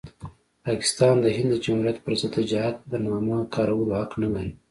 پاکستان 0.65 1.15
د 1.21 1.25
هند 1.37 1.49
د 1.53 1.55
جمهوریت 1.65 1.97
پرضد 2.05 2.31
د 2.35 2.39
جهاد 2.51 2.75
د 2.91 2.93
نامه 3.07 3.37
کارولو 3.55 3.93
حق 3.99 4.11
نلري. 4.21 4.51